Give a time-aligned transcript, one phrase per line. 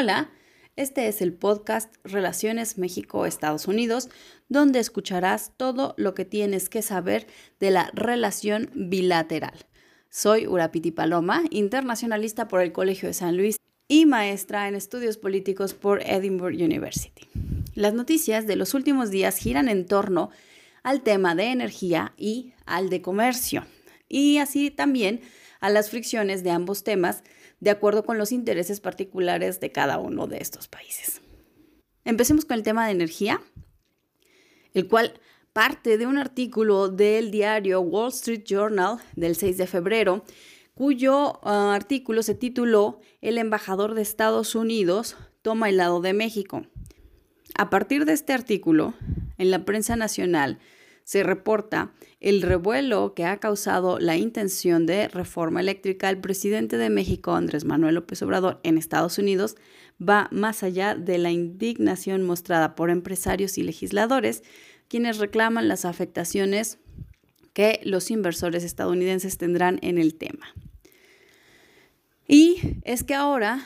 [0.00, 0.30] Hola,
[0.76, 4.08] este es el podcast Relaciones México-Estados Unidos,
[4.48, 7.26] donde escucharás todo lo que tienes que saber
[7.58, 9.54] de la relación bilateral.
[10.08, 13.56] Soy Urapiti Paloma, internacionalista por el Colegio de San Luis
[13.88, 17.26] y maestra en estudios políticos por Edinburgh University.
[17.74, 20.30] Las noticias de los últimos días giran en torno
[20.84, 23.66] al tema de energía y al de comercio,
[24.08, 25.22] y así también
[25.58, 27.24] a las fricciones de ambos temas
[27.60, 31.20] de acuerdo con los intereses particulares de cada uno de estos países.
[32.04, 33.40] Empecemos con el tema de energía,
[34.74, 35.20] el cual
[35.52, 40.24] parte de un artículo del diario Wall Street Journal del 6 de febrero,
[40.74, 46.66] cuyo ah, artículo se tituló El embajador de Estados Unidos toma el lado de México.
[47.56, 48.94] A partir de este artículo,
[49.38, 50.58] en la prensa nacional
[51.08, 56.90] se reporta el revuelo que ha causado la intención de reforma eléctrica del presidente de
[56.90, 59.56] México, Andrés Manuel López Obrador, en Estados Unidos,
[60.06, 64.42] va más allá de la indignación mostrada por empresarios y legisladores,
[64.86, 66.78] quienes reclaman las afectaciones
[67.54, 70.54] que los inversores estadounidenses tendrán en el tema.
[72.26, 73.64] Y es que ahora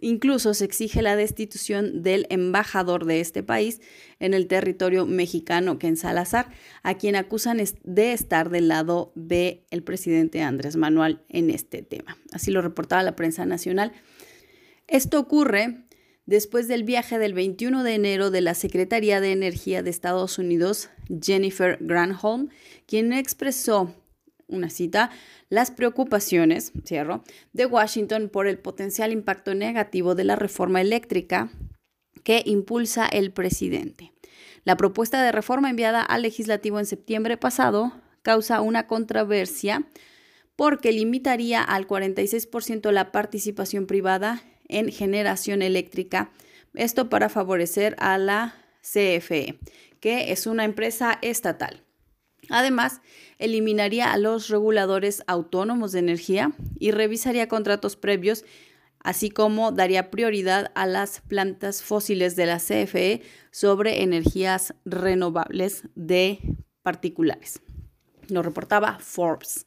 [0.00, 3.80] Incluso se exige la destitución del embajador de este país
[4.18, 6.50] en el territorio mexicano, Ken Salazar,
[6.82, 12.16] a quien acusan de estar del lado del el presidente Andrés Manuel en este tema.
[12.32, 13.92] Así lo reportaba la prensa nacional.
[14.86, 15.84] Esto ocurre
[16.26, 20.90] después del viaje del 21 de enero de la Secretaría de Energía de Estados Unidos,
[21.20, 22.50] Jennifer Granholm,
[22.86, 23.94] quien expresó
[24.50, 25.10] una cita,
[25.48, 31.50] las preocupaciones, cierro, de Washington por el potencial impacto negativo de la reforma eléctrica
[32.22, 34.12] que impulsa el presidente.
[34.64, 39.86] La propuesta de reforma enviada al legislativo en septiembre pasado causa una controversia
[40.56, 46.30] porque limitaría al 46% la participación privada en generación eléctrica,
[46.74, 49.58] esto para favorecer a la CFE,
[50.00, 51.82] que es una empresa estatal.
[52.48, 53.00] Además,
[53.38, 58.44] eliminaría a los reguladores autónomos de energía y revisaría contratos previos,
[58.98, 66.40] así como daría prioridad a las plantas fósiles de la CFE sobre energías renovables de
[66.82, 67.60] particulares.
[68.28, 69.66] Lo reportaba Forbes.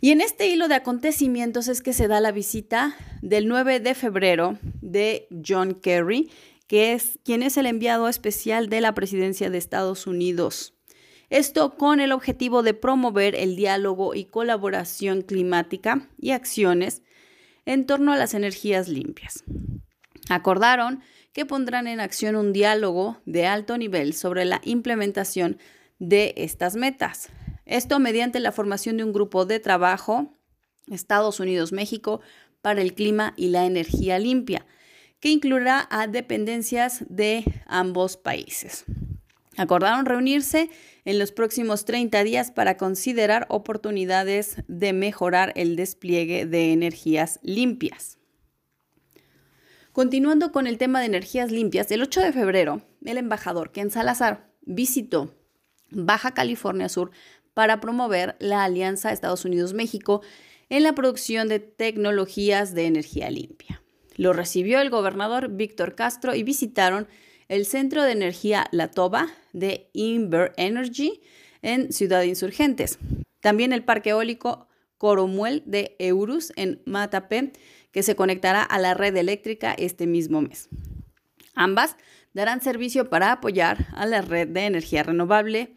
[0.00, 3.94] Y en este hilo de acontecimientos es que se da la visita del 9 de
[3.94, 6.28] febrero de John Kerry,
[6.66, 10.74] que es quien es el enviado especial de la presidencia de Estados Unidos
[11.32, 17.02] esto con el objetivo de promover el diálogo y colaboración climática y acciones
[17.64, 19.42] en torno a las energías limpias.
[20.28, 21.00] Acordaron
[21.32, 25.56] que pondrán en acción un diálogo de alto nivel sobre la implementación
[25.98, 27.30] de estas metas.
[27.64, 30.36] Esto mediante la formación de un grupo de trabajo
[30.88, 32.20] Estados Unidos-México
[32.60, 34.66] para el clima y la energía limpia,
[35.18, 38.84] que incluirá a dependencias de ambos países.
[39.56, 40.70] Acordaron reunirse
[41.04, 48.18] en los próximos 30 días para considerar oportunidades de mejorar el despliegue de energías limpias.
[49.92, 54.48] Continuando con el tema de energías limpias, el 8 de febrero, el embajador Ken Salazar
[54.62, 55.34] visitó
[55.90, 57.10] Baja California Sur
[57.52, 60.22] para promover la alianza Estados Unidos-México
[60.70, 63.82] en la producción de tecnologías de energía limpia.
[64.16, 67.06] Lo recibió el gobernador Víctor Castro y visitaron
[67.48, 71.20] el Centro de Energía La Toba de Inver Energy
[71.62, 72.98] en Ciudad Insurgentes.
[73.40, 77.52] También el Parque Eólico Coromuel de Eurus en Matapé,
[77.90, 80.68] que se conectará a la red eléctrica este mismo mes.
[81.54, 81.96] Ambas
[82.32, 85.76] darán servicio para apoyar a la red de energía renovable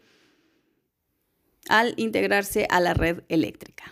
[1.68, 3.90] al integrarse a la red eléctrica.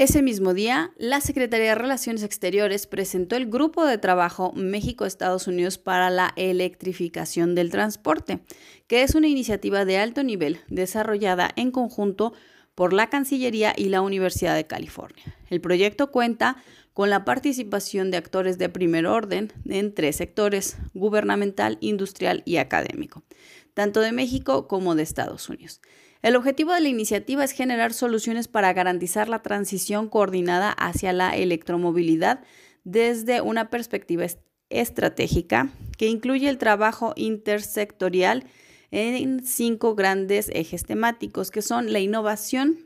[0.00, 5.76] Ese mismo día, la Secretaría de Relaciones Exteriores presentó el Grupo de Trabajo México-Estados Unidos
[5.76, 8.40] para la Electrificación del Transporte,
[8.86, 12.32] que es una iniciativa de alto nivel desarrollada en conjunto
[12.74, 15.36] por la Cancillería y la Universidad de California.
[15.50, 16.56] El proyecto cuenta
[16.94, 23.22] con la participación de actores de primer orden en tres sectores, gubernamental, industrial y académico,
[23.74, 25.82] tanto de México como de Estados Unidos.
[26.22, 31.34] El objetivo de la iniciativa es generar soluciones para garantizar la transición coordinada hacia la
[31.34, 32.40] electromovilidad
[32.84, 34.26] desde una perspectiva
[34.68, 38.44] estratégica que incluye el trabajo intersectorial
[38.90, 42.78] en cinco grandes ejes temáticos que son la innovación,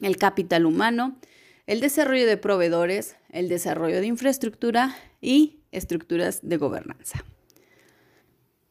[0.00, 1.18] el capital humano,
[1.66, 7.24] el desarrollo de proveedores, el desarrollo de infraestructura y estructuras de gobernanza.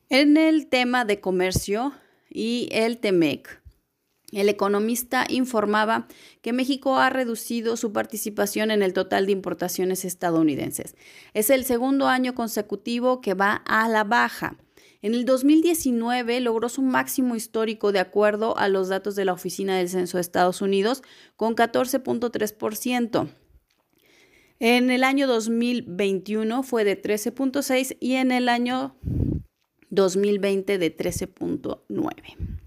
[0.09, 1.93] En el tema de comercio
[2.29, 3.61] y el TEMEC,
[4.33, 6.07] El economista informaba
[6.41, 10.97] que México ha reducido su participación en el total de importaciones estadounidenses.
[11.33, 14.57] Es el segundo año consecutivo que va a la baja.
[15.01, 19.77] En el 2019 logró su máximo histórico de acuerdo a los datos de la Oficina
[19.77, 21.03] del Censo de Estados Unidos
[21.37, 23.29] con 14.3%.
[24.59, 28.95] En el año 2021 fue de 13.6 y en el año
[29.89, 32.66] 2020 de 13.9.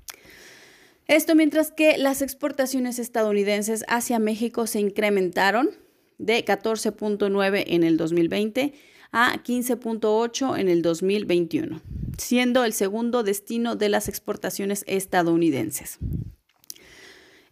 [1.10, 5.70] Esto mientras que las exportaciones estadounidenses hacia México se incrementaron
[6.18, 8.74] de 14.9 en el 2020
[9.10, 11.82] a 15.8 en el 2021,
[12.16, 15.98] siendo el segundo destino de las exportaciones estadounidenses.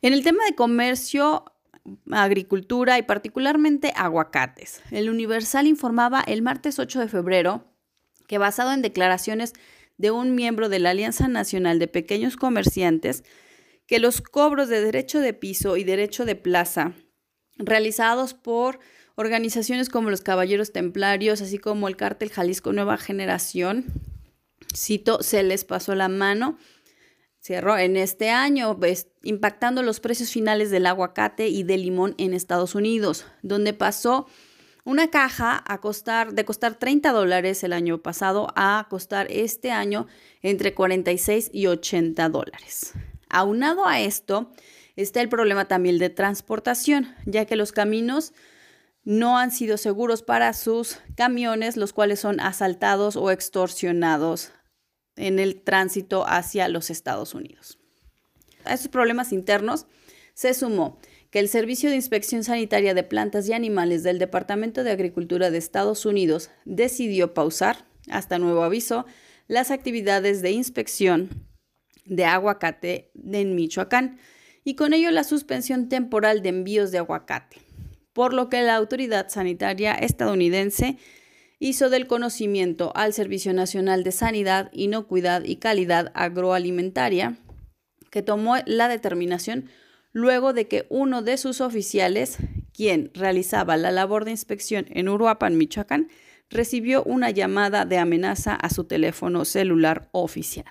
[0.03, 1.45] En el tema de comercio,
[2.13, 7.65] agricultura y particularmente aguacates, el Universal informaba el martes 8 de febrero
[8.29, 9.53] que basado en declaraciones
[9.97, 13.25] de un miembro de la Alianza Nacional de Pequeños Comerciantes,
[13.89, 16.93] que los cobros de derecho de piso y derecho de plaza
[17.57, 18.79] realizados por
[19.17, 23.87] organizaciones como los Caballeros Templarios, así como el Cártel Jalisco Nueva Generación,
[24.77, 26.59] cito, se les pasó la mano,
[27.43, 28.79] cierro, en este año,
[29.23, 34.27] impactando los precios finales del aguacate y del limón en Estados Unidos, donde pasó
[34.85, 40.07] una caja a costar, de costar 30 dólares el año pasado a costar este año
[40.43, 42.95] entre 46 y 80 dólares.
[43.31, 44.53] Aunado a esto,
[44.97, 48.33] está el problema también de transportación, ya que los caminos
[49.05, 54.53] no han sido seguros para sus camiones, los cuales son asaltados o extorsionados
[55.17, 57.79] en el tránsito hacia los Estados Unidos.
[58.65, 59.87] A estos problemas internos
[60.35, 60.99] se sumó
[61.31, 65.59] que el Servicio de Inspección Sanitaria de Plantas y Animales del Departamento de Agricultura de
[65.59, 69.05] Estados Unidos decidió pausar, hasta nuevo aviso,
[69.47, 71.48] las actividades de inspección
[72.09, 74.19] de aguacate en Michoacán
[74.65, 77.59] y con ello la suspensión temporal de envíos de aguacate,
[78.13, 80.99] por lo que la autoridad sanitaria estadounidense
[81.59, 87.39] hizo del conocimiento al Servicio Nacional de Sanidad, Inocuidad y Calidad Agroalimentaria,
[88.11, 89.69] que tomó la determinación
[90.13, 92.39] luego de que uno de sus oficiales,
[92.73, 96.09] quien realizaba la labor de inspección en Uruapan, Michoacán,
[96.51, 100.67] recibió una llamada de amenaza a su teléfono celular oficial.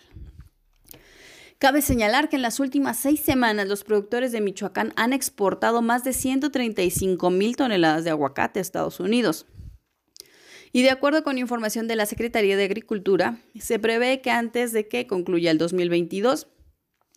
[1.59, 6.03] Cabe señalar que en las últimas seis semanas los productores de Michoacán han exportado más
[6.03, 9.47] de 135 mil toneladas de aguacate a Estados Unidos.
[10.71, 14.87] Y de acuerdo con información de la Secretaría de Agricultura, se prevé que antes de
[14.87, 16.47] que concluya el 2022,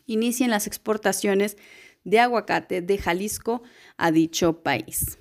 [0.07, 1.59] inicien las exportaciones
[2.05, 3.63] de aguacate de Jalisco
[3.99, 5.19] a dicho país.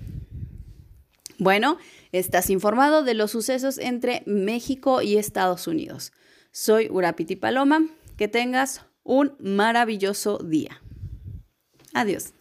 [1.38, 1.78] Bueno,
[2.14, 6.14] estás informado de los sucesos entre México y Estados Unidos.
[6.52, 7.86] Soy Urapiti Paloma.
[8.18, 10.80] Que tengas un maravilloso día.
[11.96, 12.32] Adiós.